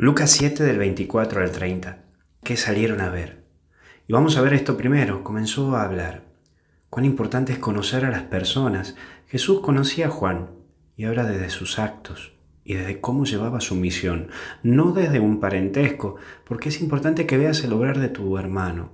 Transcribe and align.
Lucas 0.00 0.30
7 0.30 0.62
del 0.62 0.78
24 0.78 1.42
al 1.42 1.50
30. 1.50 2.04
¿Qué 2.44 2.56
salieron 2.56 3.00
a 3.00 3.08
ver? 3.08 3.42
Y 4.06 4.12
vamos 4.12 4.36
a 4.36 4.42
ver 4.42 4.52
esto 4.52 4.76
primero. 4.76 5.24
Comenzó 5.24 5.74
a 5.74 5.82
hablar. 5.82 6.22
Cuán 6.88 7.04
importante 7.04 7.52
es 7.52 7.58
conocer 7.58 8.04
a 8.04 8.12
las 8.12 8.22
personas. 8.22 8.94
Jesús 9.26 9.58
conocía 9.58 10.06
a 10.06 10.10
Juan 10.10 10.50
y 10.96 11.06
habla 11.06 11.24
desde 11.24 11.50
sus 11.50 11.80
actos 11.80 12.32
y 12.62 12.74
desde 12.74 13.00
cómo 13.00 13.24
llevaba 13.24 13.60
su 13.60 13.74
misión, 13.74 14.28
no 14.62 14.92
desde 14.92 15.18
un 15.18 15.40
parentesco, 15.40 16.14
porque 16.44 16.68
es 16.68 16.80
importante 16.80 17.26
que 17.26 17.36
veas 17.36 17.64
el 17.64 17.72
obrar 17.72 17.98
de 17.98 18.08
tu 18.08 18.38
hermano 18.38 18.92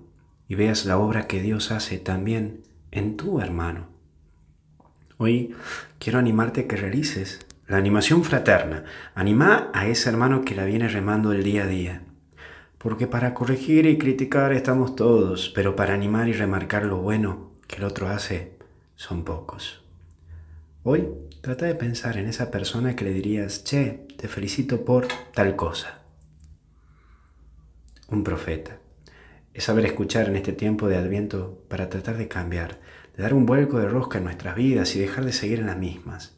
y 0.48 0.54
veas 0.54 0.86
la 0.86 0.96
obra 0.96 1.26
que 1.26 1.42
Dios 1.42 1.70
hace 1.70 1.98
también 1.98 2.62
en 2.92 3.18
tu 3.18 3.42
hermano. 3.42 3.88
Hoy 5.18 5.54
quiero 5.98 6.18
animarte 6.18 6.62
a 6.62 6.66
que 6.66 6.76
realices 6.76 7.40
la 7.66 7.78
animación 7.78 8.24
fraterna. 8.24 8.84
Anima 9.14 9.70
a 9.72 9.86
ese 9.86 10.10
hermano 10.10 10.44
que 10.44 10.54
la 10.54 10.64
viene 10.64 10.88
remando 10.88 11.32
el 11.32 11.42
día 11.42 11.64
a 11.64 11.66
día. 11.66 12.02
Porque 12.78 13.06
para 13.06 13.32
corregir 13.32 13.86
y 13.86 13.96
criticar 13.96 14.52
estamos 14.52 14.94
todos, 14.96 15.50
pero 15.54 15.74
para 15.74 15.94
animar 15.94 16.28
y 16.28 16.34
remarcar 16.34 16.84
lo 16.84 16.98
bueno 16.98 17.52
que 17.66 17.76
el 17.76 17.84
otro 17.84 18.08
hace 18.08 18.58
son 18.96 19.24
pocos. 19.24 19.82
Hoy 20.82 21.08
trata 21.40 21.64
de 21.64 21.74
pensar 21.74 22.18
en 22.18 22.26
esa 22.26 22.50
persona 22.50 22.94
que 22.94 23.04
le 23.04 23.12
dirías, 23.12 23.64
che, 23.64 24.06
te 24.18 24.28
felicito 24.28 24.84
por 24.84 25.08
tal 25.32 25.56
cosa. 25.56 26.00
Un 28.08 28.22
profeta. 28.22 28.78
Es 29.54 29.64
saber 29.64 29.86
escuchar 29.86 30.28
en 30.28 30.36
este 30.36 30.52
tiempo 30.52 30.88
de 30.88 30.96
adviento 30.96 31.64
para 31.68 31.88
tratar 31.88 32.18
de 32.18 32.28
cambiar, 32.28 32.80
de 33.16 33.22
dar 33.22 33.32
un 33.32 33.46
vuelco 33.46 33.78
de 33.78 33.88
rosca 33.88 34.18
en 34.18 34.24
nuestras 34.24 34.56
vidas 34.56 34.94
y 34.94 35.00
dejar 35.00 35.24
de 35.24 35.32
seguir 35.32 35.60
en 35.60 35.66
las 35.66 35.78
mismas. 35.78 36.36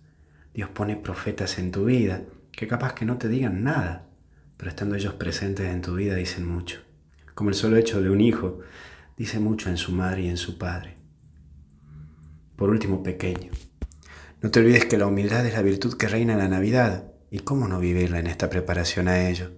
Dios 0.57 0.71
pone 0.71 0.97
profetas 0.97 1.59
en 1.59 1.71
tu 1.71 1.85
vida 1.85 2.23
que 2.51 2.67
capaz 2.67 2.95
que 2.95 3.05
no 3.05 3.19
te 3.19 3.29
digan 3.29 3.63
nada, 3.63 4.07
pero 4.57 4.71
estando 4.71 4.95
ellos 4.95 5.13
presentes 5.13 5.67
en 5.67 5.83
tu 5.83 5.97
vida 5.97 6.15
dicen 6.15 6.49
mucho. 6.49 6.81
Como 7.35 7.51
el 7.51 7.55
solo 7.55 7.77
hecho 7.77 8.01
de 8.01 8.09
un 8.09 8.23
hijo 8.23 8.61
dice 9.19 9.39
mucho 9.39 9.69
en 9.69 9.77
su 9.77 9.93
madre 9.93 10.23
y 10.23 10.29
en 10.29 10.39
su 10.39 10.57
padre. 10.57 10.97
Por 12.57 12.71
último, 12.71 13.03
pequeño. 13.03 13.51
No 14.41 14.51
te 14.51 14.61
olvides 14.61 14.87
que 14.87 14.97
la 14.97 15.07
humildad 15.07 15.45
es 15.45 15.53
la 15.53 15.61
virtud 15.61 15.99
que 15.99 16.09
reina 16.09 16.33
en 16.33 16.39
la 16.39 16.49
Navidad 16.49 17.13
y 17.31 17.41
cómo 17.41 17.69
no 17.69 17.79
vivirla 17.79 18.19
en 18.19 18.27
esta 18.27 18.49
preparación 18.49 19.09
a 19.09 19.29
ello. 19.29 19.53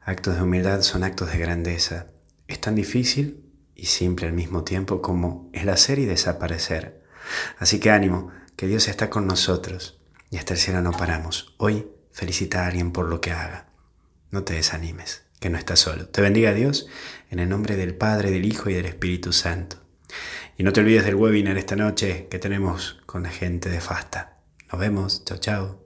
Actos 0.00 0.36
de 0.36 0.42
humildad 0.42 0.80
son 0.80 1.04
actos 1.04 1.32
de 1.32 1.38
grandeza. 1.38 2.06
Es 2.48 2.62
tan 2.62 2.76
difícil 2.76 3.44
y 3.74 3.84
simple 3.84 4.26
al 4.26 4.32
mismo 4.32 4.64
tiempo 4.64 5.02
como 5.02 5.50
el 5.52 5.68
hacer 5.68 5.98
y 5.98 6.06
desaparecer. 6.06 7.02
Así 7.58 7.78
que 7.78 7.90
ánimo, 7.90 8.30
que 8.56 8.66
Dios 8.66 8.88
está 8.88 9.10
con 9.10 9.26
nosotros 9.26 10.00
y 10.30 10.38
hasta 10.38 10.54
el 10.54 10.60
cielo 10.60 10.82
no 10.82 10.92
paramos. 10.92 11.54
Hoy 11.58 11.86
felicita 12.12 12.64
a 12.64 12.68
alguien 12.68 12.92
por 12.92 13.08
lo 13.08 13.20
que 13.20 13.32
haga. 13.32 13.68
No 14.30 14.44
te 14.44 14.54
desanimes, 14.54 15.24
que 15.40 15.50
no 15.50 15.58
estás 15.58 15.80
solo. 15.80 16.08
Te 16.08 16.22
bendiga 16.22 16.54
Dios 16.54 16.86
en 17.30 17.38
el 17.38 17.48
nombre 17.48 17.76
del 17.76 17.94
Padre, 17.94 18.30
del 18.30 18.44
Hijo 18.44 18.70
y 18.70 18.74
del 18.74 18.86
Espíritu 18.86 19.32
Santo. 19.32 19.76
Y 20.56 20.62
no 20.62 20.72
te 20.72 20.80
olvides 20.80 21.04
del 21.04 21.16
webinar 21.16 21.58
esta 21.58 21.76
noche 21.76 22.28
que 22.30 22.38
tenemos 22.38 23.00
con 23.06 23.22
la 23.22 23.30
gente 23.30 23.68
de 23.68 23.80
Fasta. 23.80 24.38
Nos 24.70 24.80
vemos. 24.80 25.24
Chao, 25.24 25.38
chao. 25.38 25.83